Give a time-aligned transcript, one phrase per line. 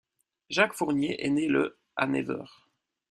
[0.49, 2.67] Jacques Fournier est né le à Nevers.